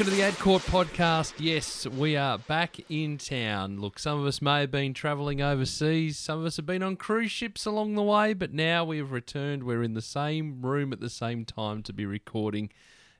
[0.00, 1.34] Welcome to the Ad Court podcast.
[1.38, 3.80] Yes, we are back in town.
[3.80, 6.96] Look, some of us may have been travelling overseas, some of us have been on
[6.96, 9.62] cruise ships along the way, but now we have returned.
[9.62, 12.70] We're in the same room at the same time to be recording,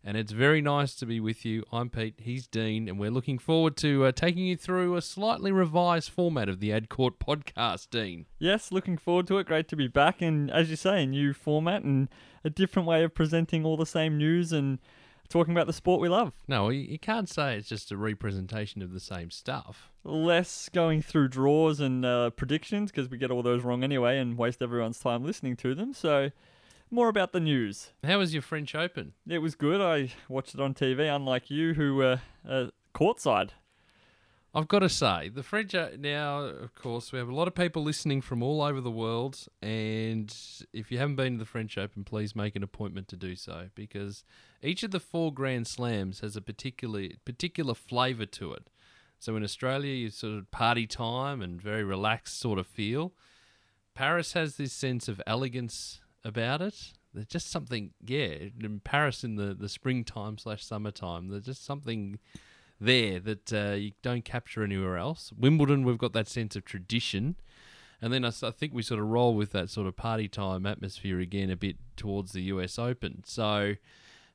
[0.03, 1.65] and it's very nice to be with you.
[1.71, 5.53] I'm Pete, he's Dean, and we're looking forward to uh, taking you through a slightly
[5.53, 8.25] revised format of the Ad Court podcast, Dean.
[8.39, 9.47] Yes, looking forward to it.
[9.47, 12.09] Great to be back, and as you say, a new format and
[12.43, 14.79] a different way of presenting all the same news and
[15.31, 16.33] talking about the sport we love.
[16.47, 19.91] No, you you can't say it's just a representation of the same stuff.
[20.05, 24.37] Less going through draws and uh, predictions because we get all those wrong anyway and
[24.37, 25.95] waste everyone's time listening to them.
[25.95, 26.31] So,
[26.91, 27.93] more about the news.
[28.05, 29.15] How was your French Open?
[29.27, 29.81] It was good.
[29.81, 33.51] I watched it on TV, unlike you, who were uh, courtside.
[34.53, 37.47] I've got to say, the French uh, are now, of course, we have a lot
[37.47, 39.47] of people listening from all over the world.
[39.63, 40.35] And
[40.73, 43.69] if you haven't been to the French Open, please make an appointment to do so
[43.77, 44.25] because
[44.61, 48.69] each of the four Grand Slams has a particular particular flavour to it.
[49.21, 53.13] So in Australia, you sort of party time and very relaxed sort of feel.
[53.95, 56.93] Paris has this sense of elegance about it.
[57.13, 62.19] There's just something, yeah, in Paris in the, the springtime slash summertime, there's just something
[62.81, 65.33] there that uh, you don't capture anywhere else.
[65.37, 67.37] Wimbledon, we've got that sense of tradition.
[68.03, 71.21] And then I think we sort of roll with that sort of party time atmosphere
[71.21, 73.23] again a bit towards the US Open.
[73.27, 73.75] So,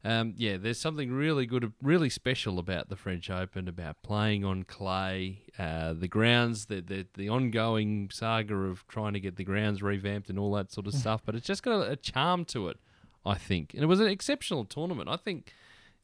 [0.04, 4.64] um, yeah, there's something really good, really special about the French Open, about playing on
[4.64, 9.82] clay, uh, the grounds, the, the the ongoing saga of trying to get the grounds
[9.82, 11.24] revamped and all that sort of stuff.
[11.26, 12.78] But it's just got a, a charm to it,
[13.26, 13.74] I think.
[13.74, 15.10] And it was an exceptional tournament.
[15.10, 15.54] I think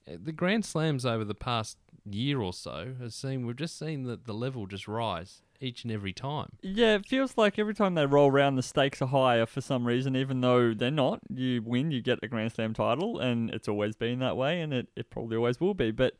[0.07, 1.77] uh, the Grand Slams over the past
[2.09, 5.93] year or so has seen we've just seen that the level just rise each and
[5.93, 6.49] every time.
[6.61, 9.85] Yeah, it feels like every time they roll around, the stakes are higher for some
[9.85, 11.19] reason, even though they're not.
[11.29, 14.73] You win, you get a Grand Slam title, and it's always been that way, and
[14.73, 15.91] it, it probably always will be.
[15.91, 16.15] But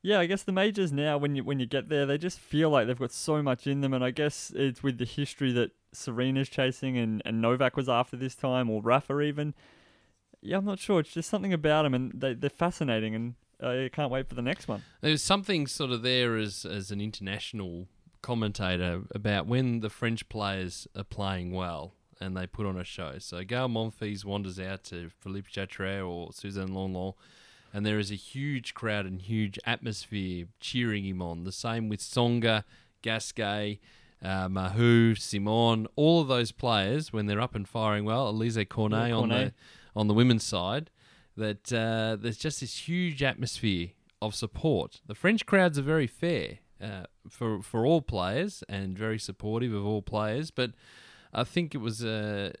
[0.00, 2.70] yeah, I guess the majors now, when you when you get there, they just feel
[2.70, 5.72] like they've got so much in them, and I guess it's with the history that
[5.92, 9.54] Serena's chasing, and, and Novak was after this time, or Rafa even.
[10.40, 11.00] Yeah, I'm not sure.
[11.00, 14.42] It's just something about them, and they, they're fascinating, and I can't wait for the
[14.42, 14.82] next one.
[15.00, 17.88] There's something sort of there as as an international
[18.22, 23.18] commentator about when the French players are playing well and they put on a show.
[23.18, 27.14] So Gael Monfils wanders out to Philippe Chatrier or Suzanne Lenglen,
[27.72, 31.44] and there is a huge crowd and huge atmosphere cheering him on.
[31.44, 32.64] The same with Tsonga,
[33.02, 33.80] Gasquet,
[34.22, 38.32] uh, Mahut, Simon, all of those players when they're up and firing well.
[38.32, 39.54] Alizé Cornet, Yeah, on the Cornet.
[39.94, 40.90] on the women's side.
[41.36, 43.88] That uh, there's just this huge atmosphere
[44.22, 45.00] of support.
[45.06, 49.84] The French crowds are very fair uh, for for all players and very supportive of
[49.84, 50.50] all players.
[50.50, 50.72] But
[51.34, 52.52] I think it was uh,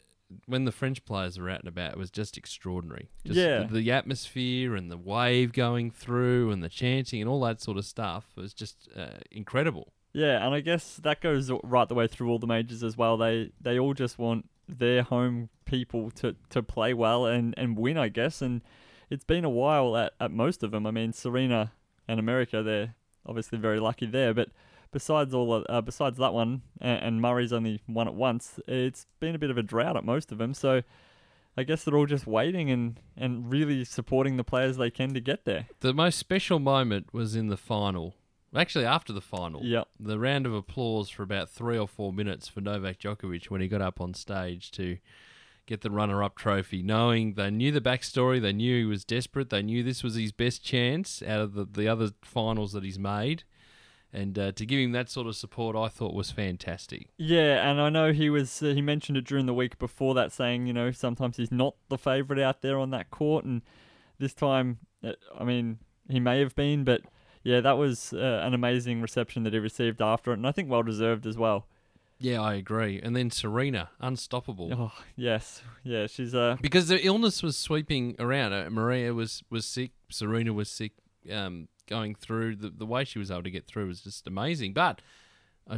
[0.46, 3.08] when the French players were out and about, it was just extraordinary.
[3.24, 3.62] Just Yeah.
[3.62, 7.78] the, the atmosphere and the wave going through and the chanting and all that sort
[7.78, 9.92] of stuff was just uh, incredible.
[10.12, 13.16] Yeah, and I guess that goes right the way through all the majors as well.
[13.16, 17.98] They they all just want their home people to, to play well and, and win,
[17.98, 18.42] I guess.
[18.42, 18.62] And
[19.10, 20.86] it's been a while at, at most of them.
[20.86, 21.72] I mean, Serena
[22.08, 22.94] and America, they're
[23.24, 24.34] obviously very lucky there.
[24.34, 24.50] But
[24.92, 29.06] besides all of, uh, besides that one, and, and Murray's only won it once, it's
[29.20, 30.54] been a bit of a drought at most of them.
[30.54, 30.82] So
[31.56, 35.20] I guess they're all just waiting and, and really supporting the players they can to
[35.20, 35.66] get there.
[35.80, 38.14] The most special moment was in the final.
[38.56, 39.88] Actually, after the final, Yep.
[40.00, 43.68] the round of applause for about three or four minutes for Novak Djokovic when he
[43.68, 44.98] got up on stage to
[45.66, 49.62] get the runner-up trophy, knowing they knew the backstory, they knew he was desperate, they
[49.62, 53.42] knew this was his best chance out of the, the other finals that he's made,
[54.12, 57.08] and uh, to give him that sort of support, I thought was fantastic.
[57.18, 60.30] Yeah, and I know he was uh, he mentioned it during the week before that,
[60.32, 63.62] saying you know sometimes he's not the favourite out there on that court, and
[64.18, 65.78] this time, uh, I mean,
[66.08, 67.02] he may have been, but
[67.46, 70.68] yeah, that was uh, an amazing reception that he received after it, and I think
[70.68, 71.66] well deserved as well.
[72.18, 73.00] Yeah, I agree.
[73.00, 74.70] And then Serena, unstoppable.
[74.72, 78.52] Oh yes, yeah, she's uh because the illness was sweeping around.
[78.52, 79.92] Uh, Maria was, was sick.
[80.10, 80.92] Serena was sick.
[81.32, 84.72] Um, going through the the way she was able to get through was just amazing.
[84.72, 85.00] But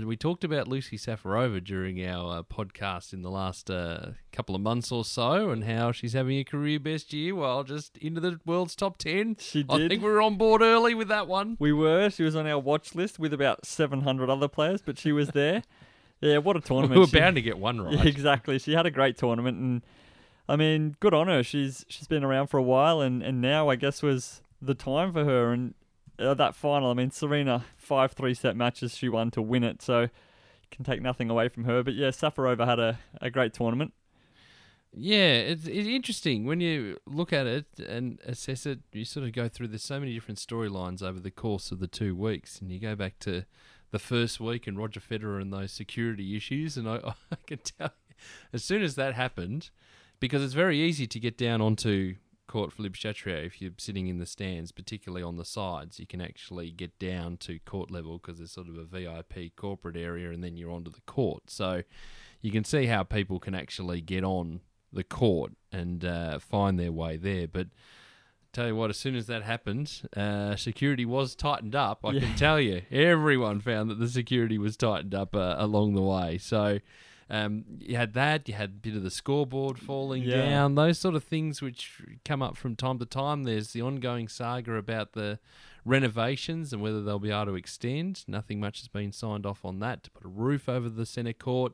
[0.02, 4.61] we talked about Lucie Safarova during our uh, podcast in the last uh, couple of
[4.61, 8.38] months or so, and how she's having a career best year while just into the
[8.44, 9.37] world's top ten.
[9.40, 9.70] She did.
[9.87, 11.56] I think we were on board early with that one.
[11.58, 14.99] we were she was on our watch list with about seven hundred other players, but
[14.99, 15.62] she was there.
[16.20, 16.94] yeah, what a tournament!
[16.94, 17.94] We were She- bound to get one right.
[17.94, 18.58] Yeah, exactly.
[18.58, 19.82] She had a great tournament, and
[20.49, 21.43] I mean, good on her.
[21.43, 25.12] She's she's been around for a while, and, and now I guess was the time
[25.14, 25.52] for her.
[25.52, 25.75] And
[26.19, 29.82] uh, that final, I mean, Serena five three set matches she won to win it,
[29.82, 30.09] so
[30.70, 31.82] can take nothing away from her.
[31.82, 33.93] But yeah, Safarova had a, a great tournament.
[34.93, 38.81] Yeah, it's, it's interesting when you look at it and assess it.
[38.93, 39.69] You sort of go through.
[39.69, 42.94] There's so many different storylines over the course of the two weeks, and you go
[42.94, 43.44] back to
[43.91, 46.97] the first week and Roger Federer and those security issues, and I,
[47.32, 49.71] I can tell you, as soon as that happened,
[50.21, 52.17] because it's very easy to get down onto
[52.49, 56.00] court Philippe Chatrier if you're sitting in the stands, particularly on the sides.
[56.00, 59.97] You can actually get down to court level because there's sort of a VIP corporate
[59.97, 61.45] area, and then you're onto the court.
[61.50, 61.83] So
[62.43, 64.61] you can see how people can actually get on
[64.93, 67.47] the court and uh, find their way there.
[67.47, 67.69] But
[68.53, 72.00] tell you what, as soon as that happened, uh, security was tightened up.
[72.05, 72.21] I Yeah.
[72.21, 76.39] can tell you, everyone found that the security was tightened up uh, along the way.
[76.39, 76.79] So.
[77.30, 78.48] Um, you had that.
[78.48, 80.36] You had a bit of the scoreboard falling Yeah.
[80.48, 80.75] down.
[80.76, 83.44] Those sort of things which come up from time to time.
[83.44, 85.38] There's the ongoing saga about the
[85.84, 88.25] renovations and whether they'll be able to extend.
[88.28, 91.32] Nothing much has been signed off on that to put a roof over the centre
[91.32, 91.72] court.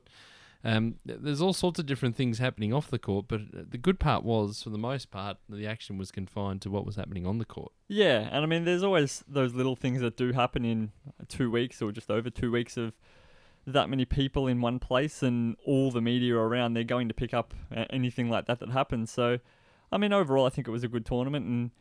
[0.63, 3.99] Um, there's all sorts of different things happening off the court, but uh, the good
[3.99, 7.37] part was, for the most part, the action was confined to what was happening on
[7.37, 7.71] the court.
[7.87, 10.91] Yeah, and I mean, there's always those little things that do happen in
[11.27, 12.93] two weeks or just over two weeks of
[13.67, 16.73] that many people in one place and all the media around.
[16.73, 17.53] They're going to pick up
[17.89, 19.11] anything like that that happens.
[19.11, 19.39] So,
[19.91, 21.71] I mean, overall, I think it was a good tournament, and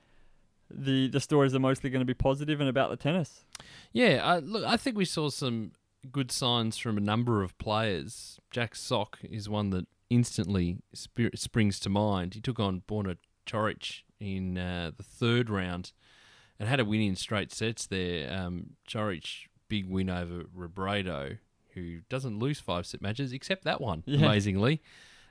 [0.70, 3.44] the the stories are mostly going to be positive and about the tennis.
[3.92, 5.72] Yeah, I, look, I think we saw some
[6.10, 8.38] good signs from a number of players.
[8.50, 10.78] Jack Sock is one that instantly
[11.34, 12.34] springs to mind.
[12.34, 13.16] He took on Borna
[13.46, 15.92] Coric in uh, the third round
[16.58, 18.32] and had a win in straight sets there.
[18.32, 21.38] Um, Coric, big win over Robredo,
[21.74, 24.18] who doesn't lose five set matches except that one, Yeah.
[24.18, 24.80] amazingly.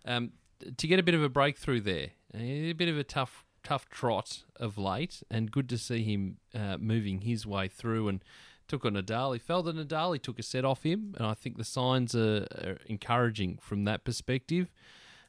[0.06, 0.32] Um,
[0.78, 4.44] to get a bit of a breakthrough there, a bit of a tough tough trot
[4.58, 8.22] of late, and good to see him uh, moving his way through and
[8.68, 9.32] took on Nadal.
[9.34, 12.14] He felt that Nadal he took a set off him, and I think the signs
[12.14, 14.70] are, are encouraging from that perspective.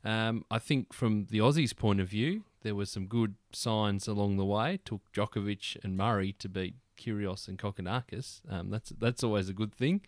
[0.05, 4.37] Um, I think from the Aussies' point of view, there were some good signs along
[4.37, 4.79] the way.
[4.85, 8.41] Took Djokovic and Murray to beat Kyrgios and Kokkinakis.
[8.51, 10.01] Um, that's that's always a good thing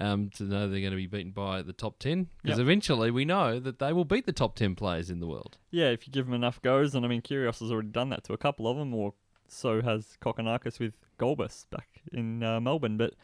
[0.00, 2.64] um, to know they're going to be beaten by the top ten because Yep.
[2.64, 5.58] eventually we know that they will beat the top ten players in the world.
[5.70, 8.24] Yeah, if you give them enough goes, and I mean, Kyrgios has already done that
[8.24, 9.14] to a couple of them, or
[9.48, 12.96] so has Kokkinakis with Gulbis back in uh, Melbourne.
[12.96, 13.14] But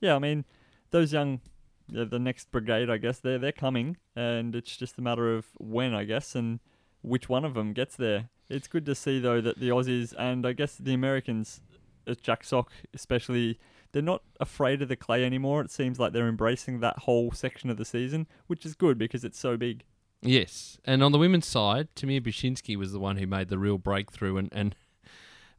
[0.00, 0.44] yeah, I mean,
[0.90, 1.40] those young,
[1.88, 5.46] the, the next brigade, I guess, they're they're coming, and it's just a matter of
[5.58, 6.60] when, I guess, and
[7.02, 8.28] which one of them gets there.
[8.48, 11.60] It's good to see though that the Aussies and I guess the Americans,
[12.06, 13.58] Uh, Jack Sock especially,
[13.92, 15.60] they're not afraid of the clay anymore.
[15.60, 19.24] It seems like they're embracing that whole section of the season, which is good because
[19.24, 19.84] it's so big.
[20.22, 23.78] Yes, and on the women's side, Timea Bacsinszky was the one who made the real
[23.78, 24.74] breakthrough and, and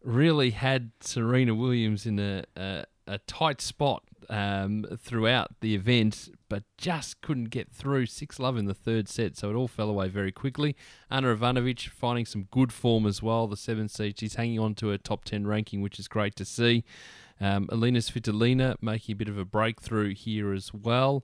[0.04, 6.64] really had Serena Williams in a, a, a tight spot um, throughout the event, but
[6.78, 8.06] just couldn't get through.
[8.06, 10.76] 6 love in the third set, so it all fell away very quickly.
[11.10, 14.20] Ana Ivanovic finding some good form as well, the seven seed.
[14.20, 16.84] She's hanging on to her top 10 ranking, which is great to see.
[17.40, 21.24] Um, Elena Svitolina making a bit of a breakthrough here as well.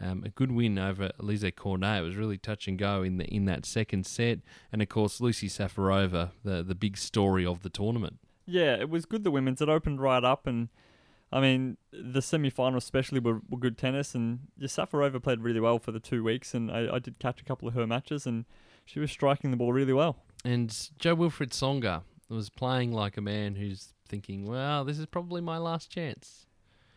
[0.00, 2.00] Um, a good win over Alizé Cornet.
[2.00, 4.40] It was really touch and go in the in that second set,
[4.72, 8.18] and of course Lucie Safarova, the the big story of the tournament.
[8.44, 9.22] Yeah, it was good.
[9.22, 10.68] The women's it opened right up, and
[11.34, 15.90] I mean the semi-finals especially were, were good tennis, and Safarova played really well for
[15.90, 18.44] the two weeks, and I, I did catch a couple of her matches, and
[18.84, 20.18] she was striking the ball really well.
[20.44, 25.58] And Jo-Wilfried Tsonga was playing like a man who's thinking, "Well, this is probably my
[25.58, 26.46] last chance,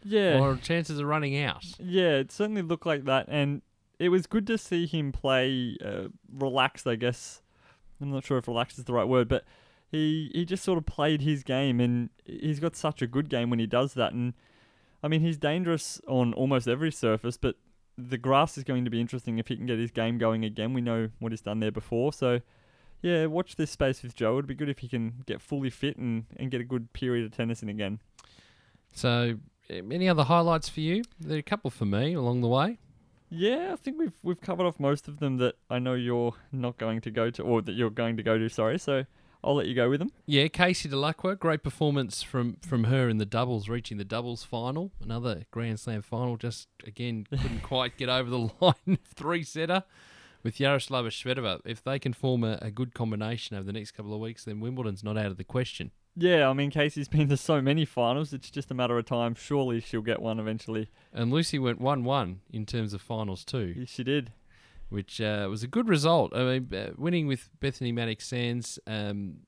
[0.03, 3.63] Yeah, or chances are running out." yeah, it certainly looked like that, and
[3.97, 6.85] it was good to see him play uh, relaxed.
[6.85, 7.41] I guess
[7.99, 9.45] I'm not sure if relaxed is the right word, but
[9.91, 13.49] he he just sort of played his game, and he's got such a good game
[13.49, 14.13] when he does that.
[14.13, 14.33] And
[15.03, 17.55] I mean, he's dangerous on almost every surface, but
[17.97, 20.73] the grass is going to be interesting if he can get his game going again.
[20.73, 22.41] We know what he's done there before, so.
[22.99, 24.33] Yeah, watch this space with Joe.
[24.33, 27.25] It'd be good if he can get fully fit and, and get a good period
[27.25, 27.99] of tennis in again.
[28.91, 29.35] So,
[29.69, 31.03] any other highlights for you?
[31.19, 32.79] There are a couple for me along the way.
[33.29, 36.77] Yeah, I think we've we've covered off most of them that I know you're not
[36.77, 38.49] going to go to, or that you're going to go to.
[38.49, 39.05] Sorry, so
[39.43, 40.11] I'll let you go with them.
[40.25, 44.91] Yeah, Casey Dellacqua, great performance from from her in the doubles, reaching the doubles final,
[45.01, 46.37] another Grand Slam final.
[46.37, 48.97] Just again, couldn't quite get over the line.
[49.15, 49.83] Three setter
[50.43, 51.61] with Yaroslava Shvedova.
[51.65, 54.59] If they can form a, a good combination over the next couple of weeks, then
[54.59, 55.91] Wimbledon's not out of the question.
[56.15, 58.33] Yeah, I mean Casey's been to so many finals.
[58.33, 59.35] It's just a matter of time.
[59.35, 60.89] Surely she'll get one eventually.
[61.13, 63.75] And Lucie went one-one in terms of finals too.
[63.77, 64.31] Yeah, She did.
[64.89, 66.33] Which uh, was a good result.
[66.35, 69.39] I mean, uh, winning with Bethanie Mattek-Sands, um,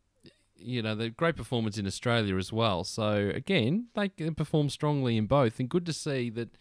[0.58, 2.84] you know, the great performance in Australia as well.
[2.84, 6.58] So again, they performed strongly in both, and good to see that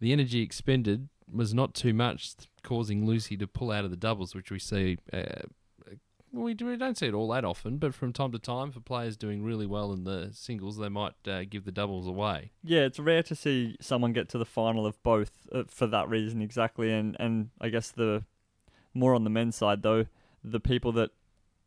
[0.00, 4.34] the energy expended was not too much, causing Lucie to pull out of the doubles,
[4.34, 4.98] which we see.
[5.12, 5.46] Uh,
[6.38, 8.80] we, do, we don't see it all that often, but from time to time, for
[8.80, 12.52] players doing really well in the singles, they might uh, give the doubles away.
[12.62, 16.08] Yeah, it's rare to see someone get to the final of both uh, for that
[16.08, 18.24] reason exactly, and and I guess the
[18.94, 20.06] more on the men's side though,
[20.42, 21.10] the people that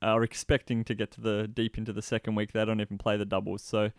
[0.01, 3.17] are expecting to get to the deep into the second week, they don't even play
[3.17, 3.91] the doubles, so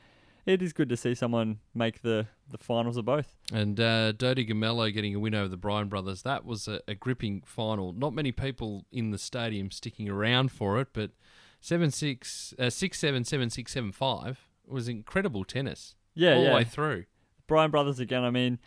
[0.47, 3.37] it is good to see someone make the, the finals of both.
[3.53, 6.95] And uh, Dodig Melo getting a win over the Bryan brothers, that was a, a,
[6.95, 7.93] gripping final.
[7.93, 11.13] Not many people in the stadium sticking around for it, but
[11.61, 15.95] 7 6, uh, 6 7, 7 6, 7 5 was incredible tennis.
[16.15, 16.51] Yeah, all yeah.
[16.51, 17.05] the way through.
[17.47, 18.59] Bryan brothers again, I mean,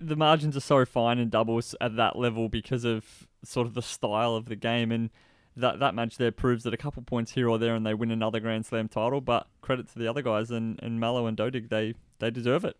[0.00, 3.82] the margins are so fine in doubles at that level because of sort of the
[3.82, 4.92] style of the game.
[4.92, 5.10] And
[5.58, 8.10] that that match there proves that a couple points here or there and they win
[8.10, 9.20] another Grand Slam title.
[9.20, 12.76] But credit to the other guys and and Melo and Dodig, they they deserve it.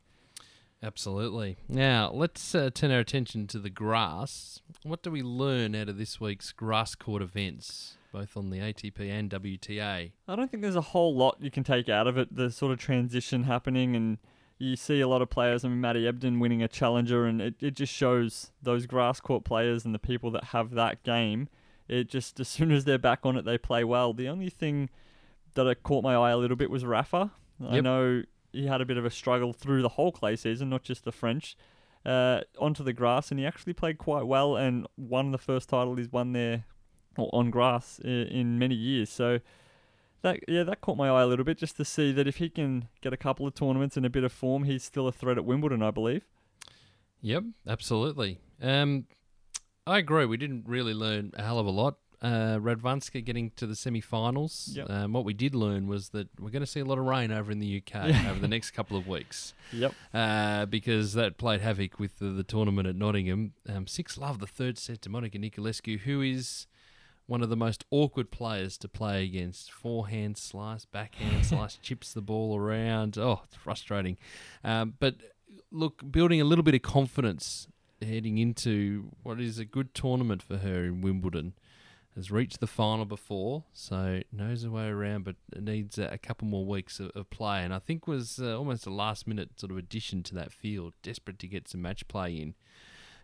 [0.83, 1.57] Absolutely.
[1.69, 4.61] Now let's uh, turn our attention to the grass.
[4.85, 9.01] What do we learn out of this week's grass court events, both on the ATP
[9.11, 10.13] and WTA?
[10.29, 12.35] I don't think there's a whole lot you can take out of it.
[12.35, 14.19] The sort of transition happening and.
[14.61, 15.65] You see a lot of players.
[15.65, 19.45] I mean, Matty Ebden winning a challenger, and it, it just shows those grass court
[19.45, 21.49] players and the people that have that game
[21.89, 24.13] it just as soon as they're back on it, they play well.
[24.13, 24.91] The only thing
[25.55, 27.33] that caught my eye a little bit was Rafa.
[27.61, 27.73] Yep.
[27.73, 30.83] I know he had a bit of a struggle through the whole clay season, not
[30.83, 31.57] just the French.
[32.07, 35.97] Uh, onto the grass, and he actually played quite well and won the first title
[35.97, 36.65] he's won there
[37.19, 39.11] or on grass in, in many years.
[39.11, 39.41] So
[40.23, 42.49] that yeah, that caught my eye a little bit just to see that if he
[42.49, 45.37] can get a couple of tournaments in a bit of form, he's still a threat
[45.37, 46.25] at Wimbledon, I believe.
[47.21, 48.39] Yep, absolutely.
[48.63, 49.07] Um,
[49.89, 50.27] I agree.
[50.27, 51.97] We didn't really learn a hell of a lot.
[52.21, 54.73] Uh, Radwanska getting to the semi-finals.
[54.75, 54.91] Yep.
[54.91, 57.31] Um, what we did learn was that we're going to see a lot of rain
[57.31, 59.55] over in the UK over the next couple of weeks.
[59.73, 59.95] Yep.
[60.13, 63.55] Uh, because that played havoc with the, the tournament at Nottingham.
[63.67, 66.67] Um, six love the third set to Monica Niculescu, who is
[67.27, 69.73] one of the most awkward players to play against.
[69.73, 73.17] Forehand slice, backhand slice, chips the ball around.
[73.17, 74.19] Oh, it's frustrating.
[74.63, 75.15] Um, but
[75.71, 77.69] look, building a little bit of confidence
[78.03, 81.55] heading into what is a good tournament for her in Wimbledon.
[82.17, 86.65] Has reached the final before, so knows her way around, but needs a, couple more
[86.65, 87.63] weeks of, of, play.
[87.63, 90.95] And I think was uh, almost a last minute sort of addition to that field,
[91.01, 92.55] desperate to get some match play in.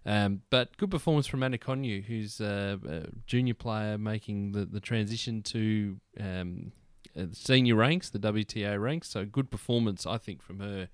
[0.07, 4.81] Um, but good performance from Ana Konjuh, who's a, a, junior player making the, the
[4.81, 6.71] transition to um,
[7.19, 9.09] uh, senior ranks, the WTA ranks.
[9.09, 10.89] So good performance, I think, from her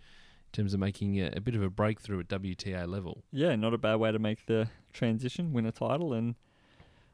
[0.52, 3.22] in terms of making a, a, bit of a breakthrough at WTA level.
[3.32, 6.34] Yeah, not a bad way to make the transition, win a title, and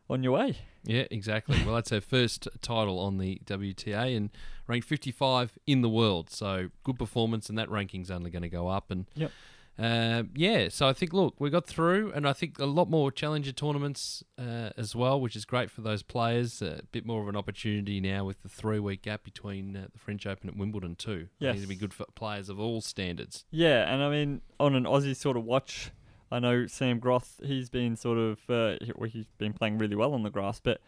[0.09, 0.57] on your way.
[0.85, 1.63] Yeah, exactly.
[1.65, 4.31] well, that's her first title on the WTA and
[4.67, 6.31] ranked 55 in the world.
[6.31, 8.91] So good performance, and that ranking's only going to go up.
[8.91, 9.33] And yep.
[9.79, 13.11] Uh, yeah, so I think look, we got through, and I think a lot more
[13.13, 16.63] challenger tournaments uh, as well, which is great for those players.
[16.63, 19.99] A bit more of an opportunity now with the three week gap between uh, the
[19.99, 21.29] French Open at Wimbledon too.
[21.39, 23.45] Yes, to be good for players of all standards.
[23.51, 25.91] Yeah, and I mean on an Aussie sort of watch,
[26.33, 27.41] I know Sam Groth.
[27.45, 30.81] He's been sort of uh, well, he's been playing really well on the grass, but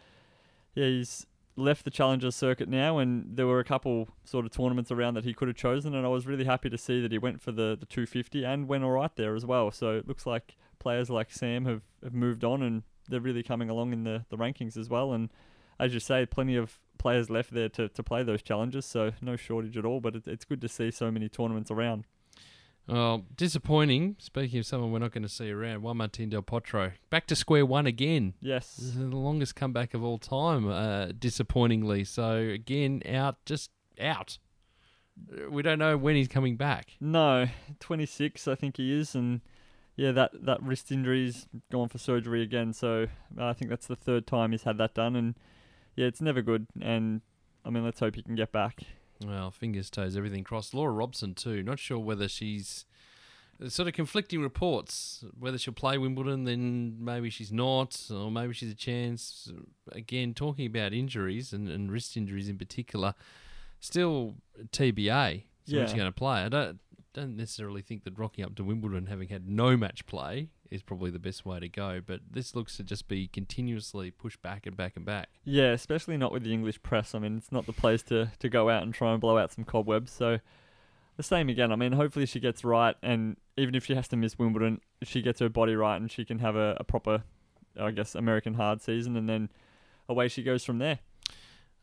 [0.75, 1.26] yeah, he's
[1.58, 5.24] left the Challenger circuit now, and there were a couple sort of tournaments around that
[5.24, 7.52] he could have chosen, and I was really happy to see that he went for
[7.52, 9.70] the, the 250 and went all right there as well.
[9.70, 13.68] So it looks like players like Sam have, have moved on, and they're really coming
[13.68, 15.12] along in the, the rankings as well.
[15.12, 15.30] And
[15.78, 19.36] as you say, plenty of players left there to, to play those challenges, so no
[19.36, 20.00] shortage at all.
[20.00, 22.04] But it, it's good to see so many tournaments around.
[22.88, 24.16] Well, disappointing.
[24.18, 27.37] Speaking of someone we're not going to see around, Juan Martin Del Potro back to
[27.37, 28.33] square one again.
[28.40, 30.68] Yes, this is the longest comeback of all time.
[30.68, 34.38] Uh, disappointingly, so again out, just out.
[35.50, 36.92] We don't know when he's coming back.
[36.99, 39.42] No, twenty six, I think he is, and
[39.97, 42.73] yeah, that that wrist injury's gone for surgery again.
[42.73, 45.35] So I think that's the third time he's had that done, and
[45.95, 46.68] yeah, it's never good.
[46.80, 47.21] And
[47.66, 48.80] I mean, let's hope he can get back.
[49.25, 50.75] Well, fingers, toes, everything crossed.
[50.75, 51.62] Laura Robson too.
[51.62, 52.84] Not sure whether she's
[53.62, 55.25] uh, sort of conflicting reports.
[55.38, 59.50] Whether she'll play Wimbledon, then maybe she's not, or maybe she's a chance.
[59.92, 63.14] Again, talking about injuries and, and wrist injuries in particular,
[63.80, 64.37] still
[64.70, 65.42] TBA.
[65.66, 65.84] So yeah.
[65.84, 66.40] she's going to play.
[66.44, 66.78] I don't
[67.14, 71.10] don't necessarily think that rocking up to Wimbledon having had no match play is probably
[71.10, 72.00] the best way to go.
[72.04, 75.28] But this looks to just be continuously pushed back and back and back.
[75.44, 77.14] Yeah, especially not with the English press.
[77.14, 79.52] I mean, it's not the place to, to go out and try and blow out
[79.52, 80.12] some cobwebs.
[80.12, 80.38] So
[81.18, 81.72] the same again.
[81.72, 85.20] I mean, hopefully she gets right, and even if she has to miss Wimbledon, she
[85.20, 87.24] gets her body right and she can have a, a proper,
[87.78, 89.50] I guess, American hard season, and then
[90.08, 91.00] away she goes from there.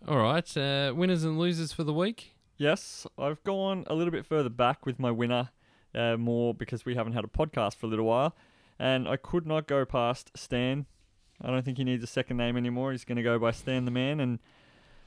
[0.07, 2.34] All right, uh, winners and losers for the week.
[2.57, 5.49] Yes, I've gone a little bit further back with my winner,
[5.93, 8.35] uh, more because we haven't had a podcast for a little while.
[8.79, 10.85] And I could not go past Stan.
[11.41, 12.91] I don't think he needs a second name anymore.
[12.91, 14.21] He's going to go by Stan the Man.
[14.21, 14.39] And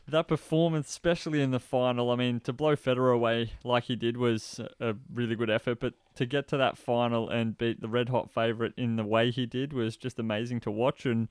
[0.07, 4.19] that performance, especially in the final, I mean, to blow Federer away like he did
[4.19, 5.81] was a really good effort.
[5.81, 9.31] But to get to that final and beat the red hot favourite in the way
[9.31, 11.07] he did was just amazing to watch.
[11.07, 11.29] And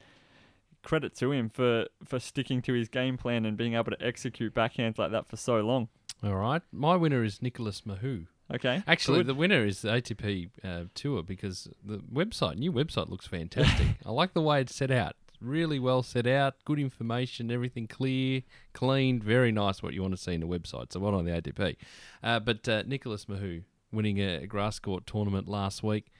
[0.83, 4.55] credit to him for, for sticking to his game plan and being able to execute
[4.55, 5.89] backhands like that for so long.
[6.23, 6.61] All right.
[6.71, 8.27] My winner is Nicholas Mahut.
[8.53, 8.81] Okay.
[8.87, 9.27] Actually, good.
[9.27, 13.87] the winner is the ATP uh, Tour because the website, new website, looks fantastic.
[14.05, 15.15] I like the way it's set out.
[15.39, 18.41] Really well set out, good information, everything clear,
[18.73, 19.83] clean, very nice.
[19.83, 20.93] What you want to see in the website.
[20.93, 21.75] So, well on the ATP.
[22.23, 26.11] Uh, but uh, Nicholas Mahut winning a grass court tournament last week,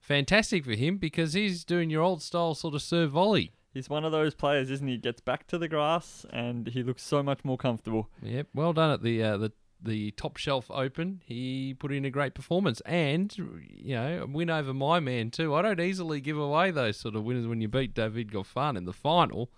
[0.00, 3.50] fantastic for him because he's doing your old style sort of serve volley.
[3.72, 4.96] He's one of those players, isn't he?
[4.96, 8.08] Gets back to the grass and he looks so much more comfortable.
[8.22, 11.22] Yep, well done at the uh, the the top shelf open.
[11.24, 15.54] He put in a great performance and you know win over my man too.
[15.54, 18.84] I don't easily give away those sort of winners when you beat David Goffin in
[18.84, 19.50] the final,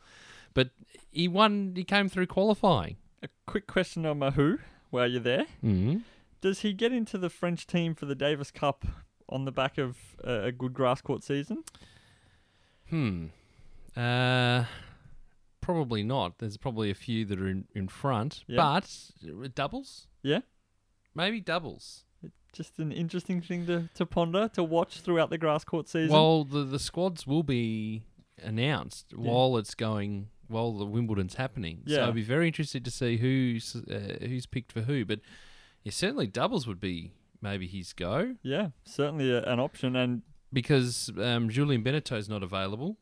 [0.55, 0.71] but
[1.11, 1.73] he won.
[1.75, 2.97] He came through qualifying.
[3.23, 4.59] A quick question on Mahut
[4.91, 5.47] while you're there.
[5.65, 5.99] Mm-hmm.
[6.41, 8.85] Does he get into the French team for the Davis Cup
[9.29, 11.63] on the back of a good grass court season?
[12.91, 13.27] Hmm.
[13.97, 14.65] Uh,
[15.61, 16.39] probably not.
[16.39, 18.57] There's probably a few that are in, in front, Yeah.
[18.57, 20.07] but doubles.
[20.23, 20.41] Yeah.
[21.15, 22.05] Maybe doubles.
[22.53, 26.13] Just an interesting thing to, to ponder, to watch throughout the grass court season.
[26.15, 28.03] Well, the the squads will be
[28.43, 29.31] announced Yeah.
[29.31, 31.83] while it's going while the Wimbledon's happening.
[31.87, 32.09] So Yeah.
[32.09, 35.07] I'd be very interested to see who's uh, who's picked for who.
[35.07, 35.21] But
[35.83, 39.97] yeah, certainly doubles would be maybe his go yeah, certainly a, an option.
[39.97, 40.21] And
[40.53, 42.99] because um, Julien Benneteau's not available.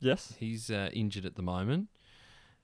[0.00, 1.88] Yes, He's uh, injured at the moment.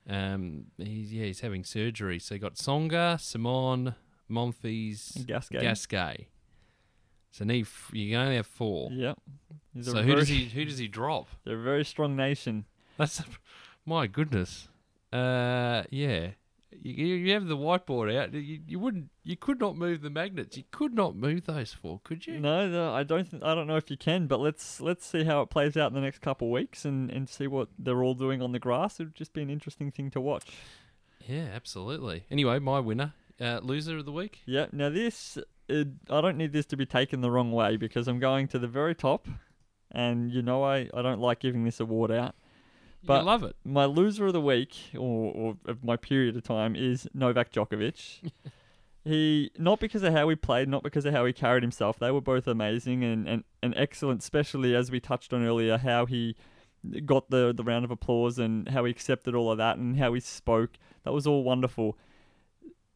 [0.09, 2.19] Um, he's yeah, he's having surgery.
[2.19, 3.95] So you got Tsonga, Simon,
[4.31, 5.61] Monfils, Gasquet.
[5.61, 6.29] Gasquet.
[7.31, 8.91] So need f- you can only have four.
[8.93, 9.15] Yeah.
[9.75, 11.29] He's So who does he who does he drop?
[11.45, 12.67] They're a very strong nation.
[12.97, 13.23] That's
[13.87, 14.69] my goodness.
[15.13, 16.31] Uh, yeah.
[16.83, 18.35] You, you have the whiteboard out.
[18.35, 19.11] You, you wouldn't.
[19.23, 20.57] You could not move the magnets.
[20.57, 22.41] You could not move those four, could you?
[22.41, 23.31] No, no, I don't.
[23.31, 25.91] Th- I don't know if you can, but let's let's see how it plays out
[25.91, 28.59] in the next couple of weeks and, and see what they're all doing on the
[28.59, 29.01] grass.
[29.01, 30.45] It'd just be an interesting thing to watch.
[31.27, 32.25] Yeah, absolutely.
[32.31, 34.41] Anyway, my winner, uh, loser of the week.
[34.45, 34.67] Yeah.
[34.73, 35.39] Now this,
[35.71, 38.59] uh, I don't need this to be taken the wrong way because I'm going to
[38.59, 39.27] the very top,
[39.91, 42.35] and you know I I don't like giving this award out.
[43.07, 43.57] But- you love it.
[43.65, 48.31] My loser of the week or, or of my period of time is Novak Djokovic.
[49.05, 51.99] he not because of how he played, not because of how he carried himself.
[51.99, 56.07] They were both amazing and, and, and excellent, especially as we touched on earlier, how
[56.07, 56.37] he
[57.05, 60.15] got the the round of applause and how he accepted all of that and how
[60.15, 60.73] he spoke.
[61.05, 61.99] That was all wonderful.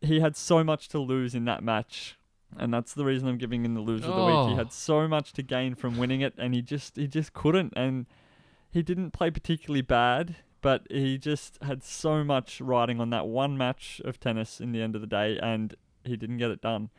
[0.01, 2.17] He had so much to lose in that match.
[2.57, 4.35] And that's the reason I'm giving him the loser of the week.
[4.35, 4.49] Oh.
[4.49, 7.75] He had so much to gain from winning it and he just he just couldn't
[7.77, 8.07] and
[8.71, 13.57] he didn't play particularly bad, but he just had so much riding on that one
[13.57, 16.91] match of tennis in the end of the day, and he didn't get it done.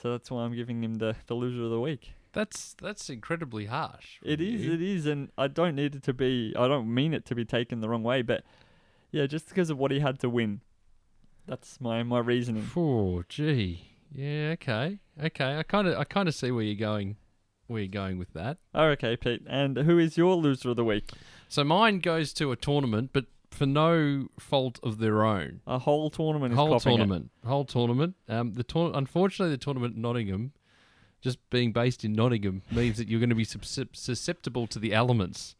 [0.00, 2.12] So that's why I'm giving him the, the loser of the week.
[2.32, 4.18] That's that's incredibly harsh.
[4.22, 4.72] It is, you.
[4.72, 6.54] it is, and I don't need it to be.
[6.56, 8.44] I don't mean it to be taken the wrong way, but
[9.10, 10.60] yeah, just because of what he had to win.
[11.46, 12.70] That's my my reasoning.
[12.76, 13.90] Oh, gee.
[14.12, 14.50] Yeah.
[14.52, 15.00] Okay.
[15.20, 15.58] Okay.
[15.58, 17.16] I kind of I kind of see where you're going.
[17.78, 18.58] You're going with that.
[18.74, 19.42] Oh, okay, Pete.
[19.46, 21.10] And who is your loser of the week?
[21.48, 25.60] So mine goes to a tournament, but for no fault of their own.
[25.66, 26.96] A whole tournament is whole copping it.
[26.96, 28.14] tournament, whole tournament.
[28.28, 30.52] Um, the tour- unfortunately, the tournament in Nottingham,
[31.20, 34.94] just being based in Nottingham, means that you're going to be suscep- susceptible to the
[34.94, 35.56] elements,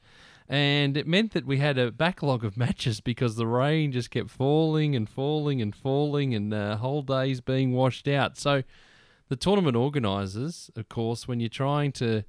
[0.49, 4.31] and it meant that we had a backlog of matches because the rain just kept
[4.31, 8.39] falling and falling and falling, and uh, whole days being washed out.
[8.39, 8.63] So,
[9.31, 12.25] the tournament organisers, of course, when you're trying to,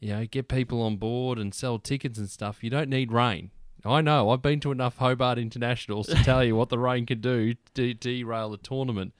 [0.00, 3.50] you know, get people on board and sell tickets and stuff, you don't need rain.
[3.84, 4.30] I know.
[4.30, 7.92] I've been to enough Hobart Internationals to tell you what the rain can do to
[7.92, 9.12] derail the tournament.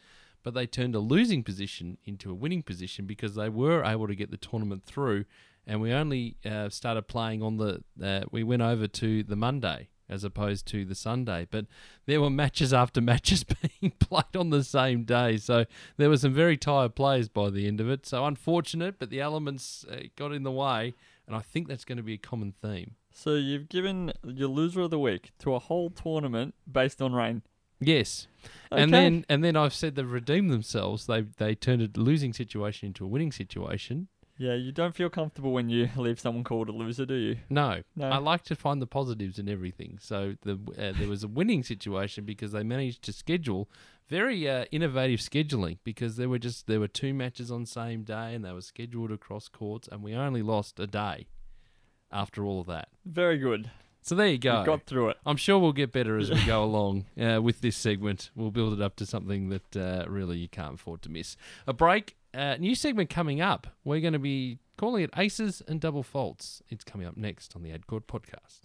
[0.43, 4.15] But they turned a losing position into a winning position because they were able to
[4.15, 5.27] get the tournament through.
[5.67, 7.85] And we only uh, started playing on the.
[8.03, 11.47] Uh, we went over to the Monday as opposed to the Sunday.
[11.51, 11.67] But
[12.07, 15.37] there were matches after matches being played on the same day.
[15.37, 15.65] So
[15.97, 18.07] there were some very tired players by the end of it.
[18.07, 20.95] So unfortunate, but the elements uh, got in the way.
[21.27, 22.93] And I think that's going to be a common theme.
[23.13, 27.43] So you've given your loser of the week to a whole tournament based on rain.
[27.81, 28.27] Yes.
[28.73, 31.07] And then and then I've said they've redeemed themselves.
[31.07, 34.09] They they turned a losing situation into a winning situation.
[34.39, 37.37] Yeah, you don't feel comfortable when you leave someone called a loser, do you?
[37.51, 38.09] No, No.
[38.09, 39.99] I like to find the positives in everything.
[40.01, 43.69] So the uh, there was a winning situation because they managed to schedule
[44.09, 48.35] very uh, innovative scheduling because there were just there were two matches on same day
[48.35, 51.27] and they were scheduled across courts and we only lost a day
[52.11, 52.89] after all of that.
[53.05, 53.71] Very good.
[54.01, 54.61] So there you go.
[54.61, 55.19] You got through it.
[55.27, 58.31] I'm sure we'll get better as we go along uh, with this segment.
[58.35, 61.37] We'll build it up to something that uh, really you can't afford to miss.
[61.67, 62.17] A break.
[62.35, 63.67] Uh, new segment coming up.
[63.85, 66.63] We're going to be calling it Aces and Double Faults.
[66.69, 68.59] It's coming up next on the AdCourt podcast.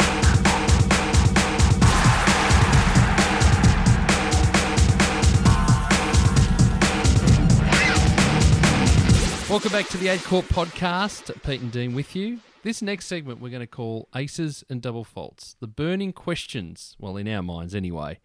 [9.50, 11.42] Welcome back to the AdCourt podcast.
[11.44, 12.40] Pete and Dean with you.
[12.64, 15.56] This next segment we're going to call Aces and Double Faults.
[15.62, 18.20] The burning questions, well, in our minds anyway,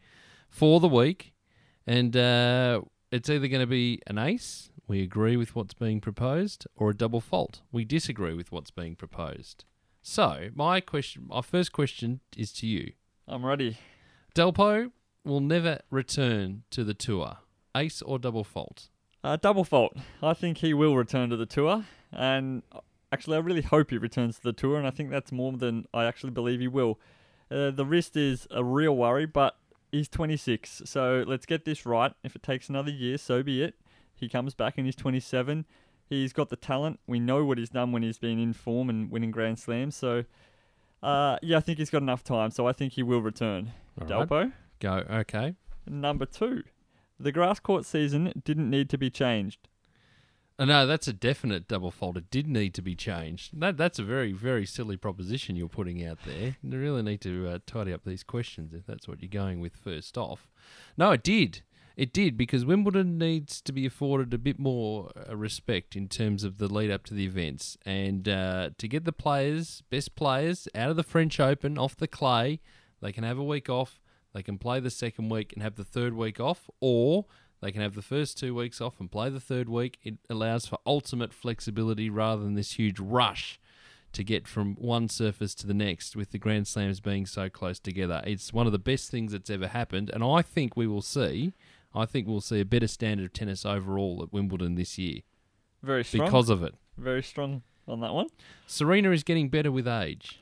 [0.48, 1.32] for the week.
[1.86, 2.80] And uh,
[3.12, 6.96] it's either going to be an ace, we agree with what's being proposed, or a
[6.96, 9.64] double fault, we disagree with what's being proposed.
[10.00, 12.92] So, my question, my first question is to you.
[13.26, 13.76] I'm ready.
[14.34, 14.90] Delpo
[15.24, 17.38] will never return to the tour.
[17.76, 18.88] Ace or double fault?
[19.22, 19.94] Uh, double fault.
[20.22, 22.62] I think he will return to the tour, and
[23.12, 25.84] actually, I really hope he returns to the tour, and I think that's more than
[25.92, 26.98] I actually believe he will.
[27.50, 29.56] Uh, the wrist is a real worry, but
[29.92, 32.12] he's 26, so let's get this right.
[32.24, 33.74] If it takes another year, so be it.
[34.18, 35.64] He comes back and he's 27.
[36.08, 37.00] He's got the talent.
[37.06, 39.94] We know what he's done when he's been in form and winning Grand Slams.
[39.94, 40.24] So,
[41.02, 42.50] uh, yeah, I think he's got enough time.
[42.50, 43.72] So I think he will return.
[44.00, 44.28] All right.
[44.28, 44.52] Delpo.
[44.80, 45.04] Go.
[45.10, 45.54] Okay.
[45.86, 46.62] Number two,
[47.18, 49.68] the grass court season didn't need to be changed.
[50.58, 52.16] Uh, no, that's a definite double fault.
[52.16, 53.60] It did need to be changed.
[53.60, 56.56] That that's a very very silly proposition you're putting out there.
[56.62, 59.76] You really need to uh, tidy up these questions if that's what you're going with
[59.76, 60.48] first off.
[60.96, 61.62] No, it did.
[61.98, 66.44] It did because Wimbledon needs to be afforded a bit more uh, respect in terms
[66.44, 70.68] of the lead up to the events and uh, to get the players, best players,
[70.76, 72.60] out of the French Open off the clay.
[73.02, 74.00] They can have a week off.
[74.32, 77.26] They can play the second week and have the third week off, or
[77.60, 79.98] they can have the first two weeks off and play the third week.
[80.04, 83.58] It allows for ultimate flexibility rather than this huge rush
[84.12, 87.80] to get from one surface to the next with the Grand Slams being so close
[87.80, 88.22] together.
[88.24, 91.54] It's one of the best things that's ever happened, and I think we will see.
[91.98, 95.20] I think we'll see a better standard of tennis overall at Wimbledon this year
[95.82, 96.26] Very strong.
[96.26, 96.74] because of it.
[96.96, 98.28] Very strong on that one.
[98.66, 100.40] Serena is getting better with age.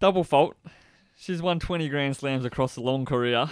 [0.00, 0.56] Double fault.
[1.16, 3.46] She's won 20 Grand Slams across a long career.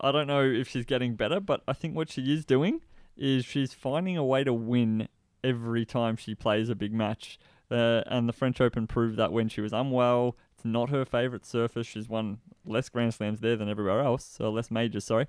[0.00, 2.80] I don't know if she's getting better, but I think what she is doing
[3.16, 5.08] is she's finding a way to win
[5.44, 7.38] every time she plays a big match.
[7.70, 11.44] Uh, and the French Open proved that when she was unwell, it's not her favourite
[11.44, 11.86] surface.
[11.86, 15.26] She's won less Grand Slams there than everywhere else, so less majors, sorry.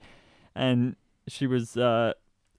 [0.55, 0.95] And
[1.27, 2.13] she was uh,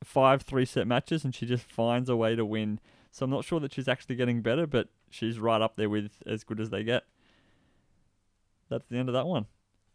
[0.05, 2.81] five three set matches, and she just finds a way to win.
[3.11, 6.23] So I'm not sure that she's actually getting better, but she's right up there with
[6.27, 7.05] as good as they get.
[8.69, 9.47] That's the end of that one.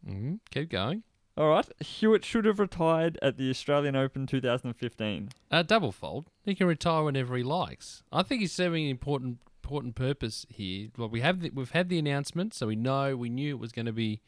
[0.06, 1.02] hmm Keep going.
[1.36, 1.68] All right.
[1.80, 5.28] Hewitt should have retired at the Australian Open 2015.
[5.50, 6.26] Uh, double fault.
[6.44, 8.02] He can retire whenever he likes.
[8.12, 10.88] I think he's serving an important important purpose here.
[10.96, 13.70] Well, we have the, we've had the announcement, so we know we knew it was
[13.70, 14.20] going to be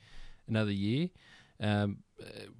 [0.46, 1.08] another year.
[1.58, 1.98] Um,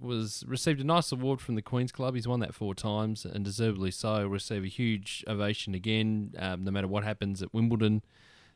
[0.01, 2.14] was received a nice award from the Queens Club.
[2.14, 4.27] He's won that four times and deservedly so.
[4.27, 8.03] Receive a huge ovation again, um, no matter what happens at Wimbledon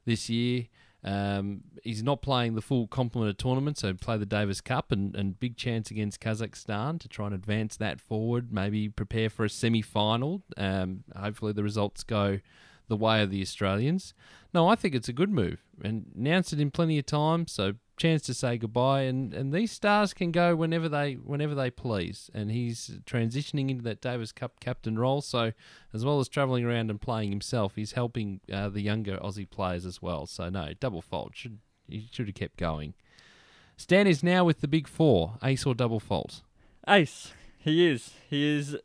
[0.05, 0.67] this year.
[1.05, 5.15] Um, he's not playing the full complement of tournaments, so play the Davis Cup and,
[5.15, 8.53] and big chance against Kazakhstan to try and advance that forward.
[8.53, 10.43] Maybe prepare for a semi final.
[10.57, 12.41] Um, hopefully, the results go
[12.89, 14.15] the way of the Australians.
[14.53, 17.75] No, I think it's a good move and announced it in plenty of time, so
[17.97, 19.03] chance to say goodbye.
[19.03, 22.31] And, and these stars can go whenever they whenever they please.
[22.35, 25.53] And he's transitioning into that Davis Cup captain role, so
[25.93, 29.87] as well as travelling around and playing himself, he's helping uh, the younger Aussie players
[29.87, 30.27] as well.
[30.27, 32.95] So no, double fault should he should have kept going.
[33.77, 36.43] Stan is now with the big four, ace or double fault.
[36.89, 37.33] Ace.
[37.59, 38.13] He is.
[38.29, 38.77] He is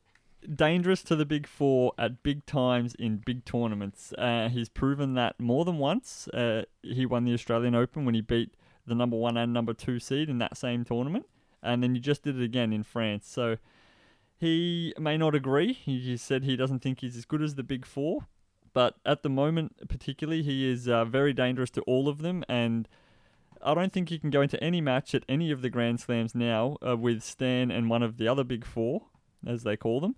[0.56, 4.14] dangerous to the big four at big times in big tournaments.
[4.18, 6.28] Uh, he's proven that more than once.
[6.30, 8.54] Uh, he won the Australian Open when he beat
[8.90, 11.26] the number one and number two seed in that same tournament.
[11.64, 13.28] And then you just did it again in France.
[13.28, 13.58] So
[14.38, 15.74] he may not agree.
[15.74, 18.28] He said he doesn't think he's as good as the big four.
[18.74, 22.44] But at the moment, particularly, he is uh, very dangerous to all of them.
[22.48, 22.88] And
[23.62, 26.34] I don't think he can go into any match at any of the Grand Slams
[26.34, 29.08] now uh, with Stan and one of the other big four,
[29.46, 30.16] as they call them,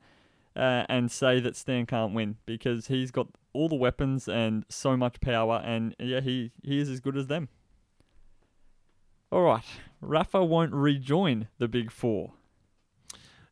[0.55, 4.95] uh, and say that Stan can't win because he's got all the weapons and so
[4.95, 7.49] much power, and yeah, he, he is as good as them.
[9.31, 9.63] All right,
[10.01, 12.33] Rafa won't rejoin the big four.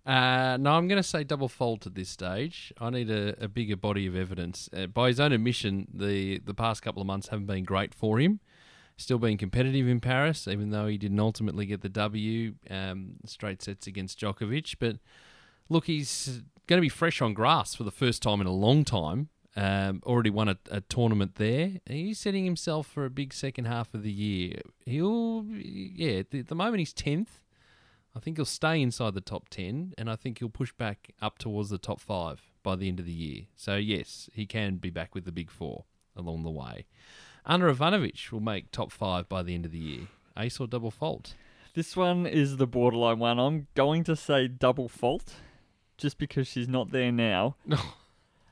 [0.06, 2.74] Uh, no, I'm going to say double fault at this stage.
[2.82, 4.70] I need a, a bigger body of evidence.
[4.76, 8.20] Uh, by his own admission, the, the past couple of months haven't been great for
[8.20, 8.42] him.
[8.98, 13.62] Still being competitive in Paris, even though he didn't ultimately get the W, um, straight
[13.62, 14.76] sets against Djokovic.
[14.80, 14.98] But
[15.70, 18.84] look, he's going to be fresh on grass for the first time in a long
[18.84, 19.30] time.
[19.60, 21.74] Um, already won a, a, tournament there.
[21.86, 24.62] He's setting himself for a big second half of the year.
[24.86, 27.42] He'll, yeah, at the, the moment he's 10th.
[28.16, 31.38] I think he'll stay inside the top 10, and I think he'll push back up
[31.38, 33.48] towards the top five by the end of the year.
[33.56, 35.84] So, yes, he can be back with the big four
[36.16, 36.86] along the way.
[37.46, 40.08] Ana Ivanovic will make top five by the end of the year.
[40.38, 41.36] Ace or double fault?
[41.74, 43.40] This one is the borderline one.
[43.40, 45.36] I'm going to say double fault
[45.98, 47.56] just because she's not there now.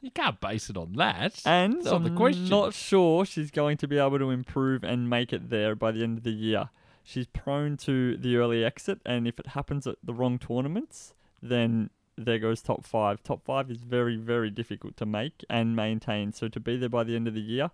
[0.02, 1.42] you can't base it on that.
[1.46, 2.50] And That's the I'm question.
[2.50, 6.04] not sure she's going to be able to improve and make it there by the
[6.04, 6.70] end of the year.
[7.04, 11.90] She's prone to the early exit, and if it happens at the wrong tournaments, then
[12.18, 13.24] there goes top five.
[13.24, 16.34] Top five is very, very difficult to make and maintain.
[16.34, 17.72] So to be there by the end of the year,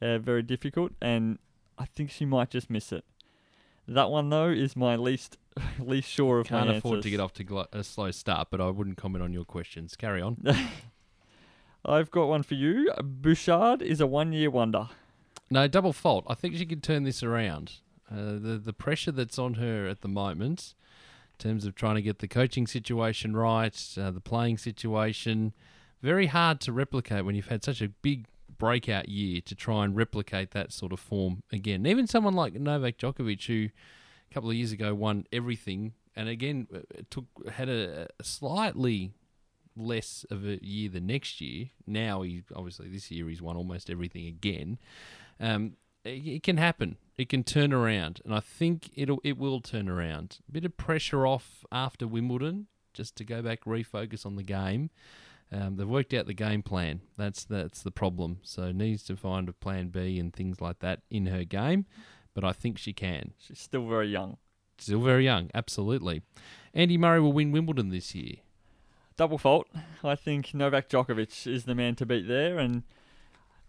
[0.00, 1.38] uh, very difficult, and
[1.78, 3.04] I think she might just miss it.
[3.88, 5.36] That one though is my least
[5.78, 7.02] least sure of Can't afford answers.
[7.04, 9.96] to get off to glo- a slow start, but I wouldn't comment on your questions.
[9.96, 10.36] Carry on.
[11.84, 12.92] I've got one for you.
[13.02, 14.88] Bouchard is a one-year wonder.
[15.50, 16.24] No, double fault.
[16.28, 17.72] I think she can turn this around.
[18.10, 20.74] Uh, the the pressure that's on her at the moment,
[21.32, 25.52] in terms of trying to get the coaching situation right, uh, the playing situation,
[26.02, 28.26] very hard to replicate when you've had such a big
[28.58, 31.86] breakout year to try and replicate that sort of form again.
[31.86, 33.68] Even someone like Novak Djokovic, who
[34.30, 39.12] a couple of years ago won everything, and again uh, took had a slightly
[39.76, 41.70] less of a year than next year.
[41.86, 44.78] Now he obviously this year he's won almost everything again.
[45.38, 46.96] Um, it, it can happen.
[47.16, 50.38] It can turn around, and I think it'll it will turn around.
[50.48, 54.90] A bit of pressure off after Wimbledon, just to go back refocus on the game.
[55.52, 57.00] Um, they've worked out the game plan.
[57.16, 58.38] That's that's the problem.
[58.42, 61.86] So needs to find a plan B and things like that in her game.
[62.34, 63.32] But I think she can.
[63.38, 64.36] She's still very young.
[64.78, 66.22] Still very young, absolutely.
[66.72, 68.36] Andy Murray will win Wimbledon this year.
[69.20, 69.68] Double fault.
[70.02, 72.84] I think Novak Djokovic is the man to beat there, and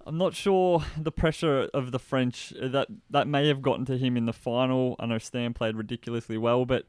[0.08, 3.98] I'm not sure the pressure of the French uh, that that may have gotten to
[3.98, 4.96] him in the final.
[4.98, 6.86] I know Stan played ridiculously well, but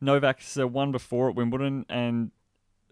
[0.00, 2.30] Novak's uh, won before at Wimbledon, and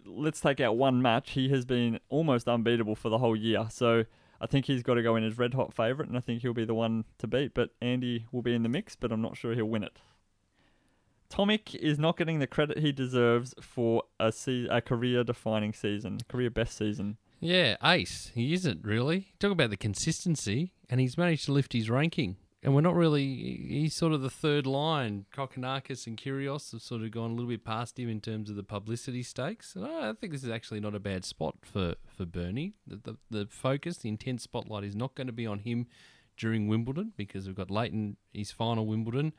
[0.05, 1.31] let's take out one match.
[1.31, 3.67] He has been almost unbeatable for the whole year.
[3.69, 4.03] So
[4.41, 6.53] I think he's got to go in as red hot favourite, and I think he'll
[6.53, 7.53] be the one to beat.
[7.53, 10.01] But Andy will be in the mix, but I'm not sure he'll win it.
[11.31, 16.49] Tomic is not getting the credit he deserves for a, se- a career-defining season, career
[16.49, 17.17] best season.
[17.39, 18.31] Yeah, ace.
[18.33, 19.33] He isn't really.
[19.39, 22.37] Talk about the consistency, and he's managed to lift his ranking.
[22.61, 23.25] And we're not really.
[23.69, 25.25] He's sort of the third line.
[25.33, 28.57] Kokkinakis and Kyrgios have sort of gone a little bit past him in terms of
[28.57, 29.75] the publicity stakes.
[29.75, 32.73] And I think this is actually not a bad spot for for Bernie.
[32.85, 35.87] The, the, the focus, the intense spotlight is not going to be on him
[36.35, 39.31] during Wimbledon because we've got Lleyton, his final Wimbledon.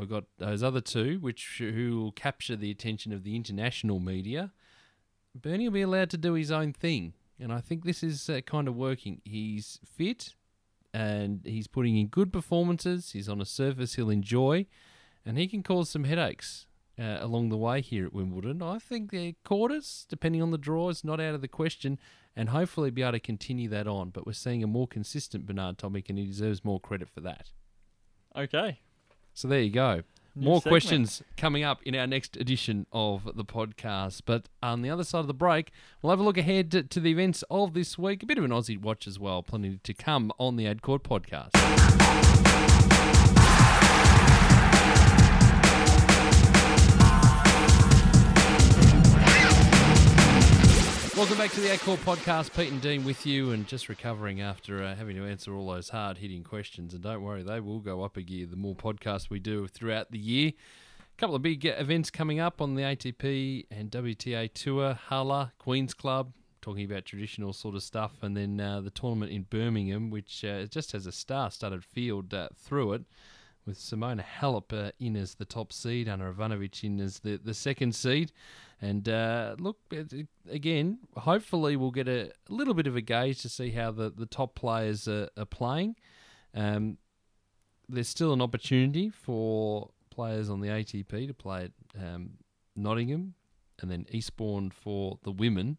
[0.00, 4.50] We've got those other two, which who will capture the attention of the international media.
[5.34, 8.40] Bernie will be allowed to do his own thing, and I think this is uh,
[8.46, 9.20] kind of working.
[9.26, 10.36] He's fit,
[10.94, 13.12] and he's putting in good performances.
[13.12, 14.64] He's on a surface he'll enjoy,
[15.26, 16.64] and he can cause some headaches
[16.98, 18.62] uh, along the way here at Wimbledon.
[18.62, 21.98] I think the quarters, depending on the draw, is not out of the question,
[22.34, 24.08] and hopefully be able to continue that on.
[24.08, 27.50] But we're seeing a more consistent Bernard Tomic, and he deserves more credit for that.
[28.34, 28.80] Okay.
[29.40, 30.02] So there you go.
[30.36, 30.70] New More segment.
[30.70, 34.20] questions coming up in our next edition of the podcast.
[34.26, 35.70] But on the other side of the break,
[36.02, 38.22] we'll have a look ahead to, to the events of this week.
[38.22, 39.42] A bit of an Aussie watch as well.
[39.42, 41.52] Plenty to come on the Ad Court podcast.
[51.20, 52.56] Welcome back to the Ad podcast.
[52.56, 55.90] Pete and Dean with you, and just recovering after uh, having to answer all those
[55.90, 56.94] hard hitting questions.
[56.94, 60.12] And don't worry, they will go up a gear the more podcasts we do throughout
[60.12, 60.52] the year.
[60.98, 65.92] A couple of big events coming up on the ATP and WTA Tour, Halle, Queen's
[65.92, 70.42] Club, talking about traditional sort of stuff, and then uh, the tournament in Birmingham, which
[70.42, 73.02] uh, just has a star-studded field uh, through it,
[73.66, 77.52] with Simona Halep uh, in as the top seed, Ana Ivanovic in as the, the
[77.52, 78.32] second seed.
[78.82, 79.78] And uh, look,
[80.48, 84.26] again, hopefully we'll get a, little bit of a gauge to see how the, the
[84.26, 85.96] top players are, are playing.
[86.54, 86.96] Um,
[87.88, 92.30] there's still an opportunity for players on the ATP to play at um,
[92.74, 93.34] Nottingham
[93.80, 95.78] and then Eastbourne for the women.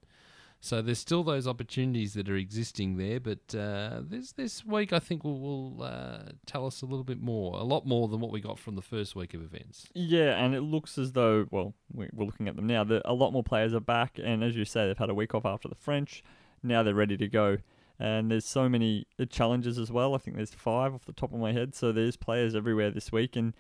[0.64, 5.00] So there's still those opportunities that are existing there, but uh, this this week I
[5.00, 8.32] think will, will uh, tell us a little bit more, a lot more than what
[8.32, 9.88] we got from the first week of events.
[9.96, 13.14] Yeah, and it looks as though, well, we- we're looking at them now, that a
[13.14, 15.68] lot more players are back, and as you say, they've had a week off after
[15.68, 16.24] the French.
[16.62, 17.58] Now they're ready to go.
[18.00, 20.16] And there's so many challenges as well.
[20.16, 23.12] I think there's five off the top of my head, so there's players everywhere this
[23.12, 23.36] week.
[23.36, 23.54] And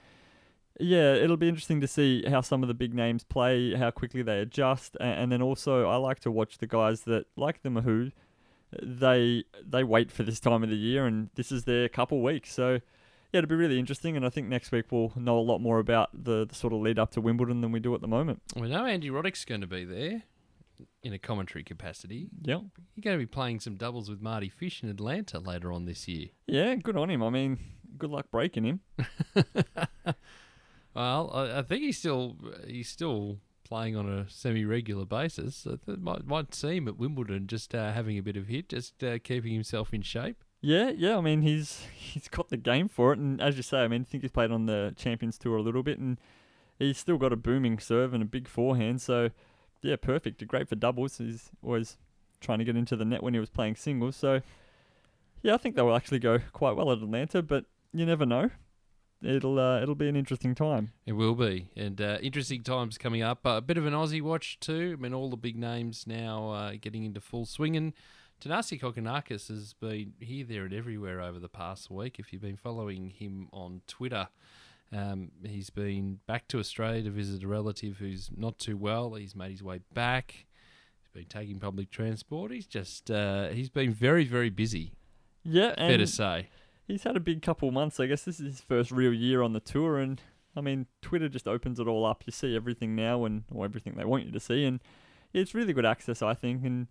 [0.79, 4.21] yeah, it'll be interesting to see how some of the big names play, how quickly
[4.21, 8.11] they adjust, and then also I like to watch the guys that, like the Mahut.
[8.81, 12.53] they they wait for this time of the year, and this is their couple weeks.
[12.53, 12.79] So
[13.33, 15.79] yeah, it'll be really interesting, and I think next week we'll know a lot more
[15.79, 18.41] about the, the sort of lead up to Wimbledon than we do at the moment.
[18.55, 20.23] We know Andy Roddick's going to be there
[21.03, 22.29] in a commentary capacity.
[22.41, 22.55] Yeah,
[22.95, 26.07] You're going to be playing some doubles with Mardy Fish in Atlanta later on this
[26.07, 26.27] year.
[26.47, 27.21] yeah, good on him.
[27.23, 27.57] I mean,
[27.97, 28.79] good luck breaking him.
[30.93, 35.65] Well, I, I think he's still he's still playing on a semi-regular basis.
[35.65, 39.03] It might might see him at Wimbledon just uh, having a bit of hit, just
[39.03, 40.43] uh, keeping himself in shape.
[40.59, 41.17] Yeah, yeah.
[41.17, 44.01] I mean, he's he's got the game for it, and as you say, I mean,
[44.01, 46.19] I think he's played on the Champions Tour a little bit, and
[46.77, 49.01] he's still got a booming serve and a big forehand.
[49.01, 49.29] So
[49.81, 50.45] yeah, perfect.
[50.47, 51.17] Great for doubles.
[51.17, 51.97] He's always
[52.41, 54.15] trying to get into the net when he was playing singles.
[54.15, 54.41] So
[55.41, 58.49] yeah, I think they will actually go quite well at Atlanta, but you never know.
[59.23, 60.91] It'll uh, it'll be an interesting time.
[61.05, 63.45] It will be, and uh, interesting times coming up.
[63.45, 64.95] Uh, a bit of an Aussie watch too.
[64.97, 67.93] I mean, all the big names now uh, getting into full swing, and
[68.41, 72.17] Thanasi Kokkinakis has been here, there, and everywhere over the past week.
[72.17, 74.29] If you've been following him on Twitter,
[74.91, 79.13] um, he's been back to Australia to visit a relative who's not too well.
[79.13, 80.47] He's made his way back.
[80.99, 82.51] He's been taking public transport.
[82.51, 84.93] He's just uh, he's been very, very busy.
[85.43, 86.49] Yeah, fair to say.
[86.91, 87.99] He's had a big couple months.
[87.99, 90.21] I guess this is his first real year on the tour, and
[90.55, 92.23] I mean, Twitter just opens it all up.
[92.25, 94.79] You see everything now, and or everything they want you to see, and
[95.33, 96.63] it's really good access, I think.
[96.63, 96.87] And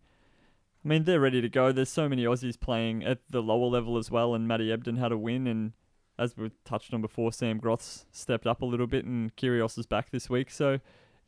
[0.84, 1.72] I mean, they're ready to go.
[1.72, 5.12] There's so many Aussies playing at the lower level as well, and Matty Ebden had
[5.12, 5.72] a win, and
[6.18, 9.86] as we've touched on before, Sam Groth's stepped up a little bit, and Kyrgios is
[9.86, 10.50] back this week.
[10.50, 10.80] So.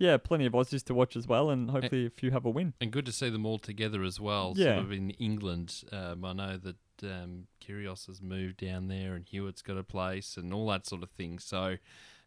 [0.02, 2.74] Yeah, plenty of Aussies to watch as well, and hopefully a few have a win.
[2.80, 4.52] And good to see them all together as well.
[4.56, 4.74] Yeah.
[4.74, 5.72] Sort of in England.
[5.92, 10.36] Um, I know that um, Kyrgios has moved down there, and Hewitt's got a place,
[10.36, 11.38] and all that sort of thing.
[11.38, 11.76] So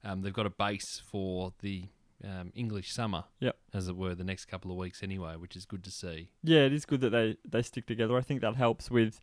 [0.05, 1.89] um, they've got a base for the
[2.23, 3.57] um, English summer, Yep.
[3.73, 6.29] as it were, the next couple of weeks anyway, which is good to see.
[6.43, 8.17] yeah, it is good that they, they stick together.
[8.17, 9.19] I think that helps with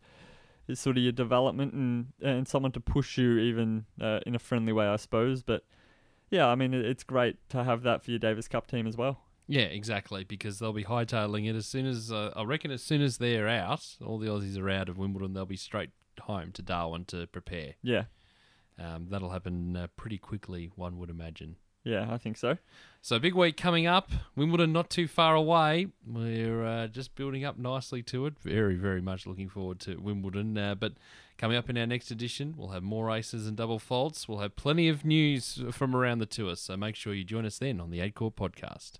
[0.75, 4.71] sort of your development and and someone to push you even uh, in a friendly
[4.71, 5.41] way, I suppose.
[5.43, 5.63] But
[6.33, 9.21] yeah, I mean it's great to have that for your Davis Cup team as well.
[9.47, 13.01] Yeah, exactly, because they'll be hightailing it as soon as uh, I reckon as soon
[13.01, 15.89] as they're out, all the Aussies are out of Wimbledon, they'll be straight
[16.21, 17.73] home to Darwin to prepare.
[17.83, 18.05] Yeah,
[18.79, 21.57] Um, that'll happen uh, pretty quickly, one would imagine.
[21.83, 22.57] yeah, I think so.
[23.01, 24.09] So big week coming up.
[24.37, 25.87] Wimbledon not too far away.
[26.07, 28.39] We're uh, just building up nicely to it.
[28.39, 30.57] Very, very much looking forward to Wimbledon.
[30.57, 30.93] Uh, but
[31.37, 34.27] coming up in our next edition, we'll have more aces and double faults.
[34.27, 36.55] We'll have plenty of news from around the tour.
[36.55, 38.93] So make sure you join us then on the Eight Core Podcast.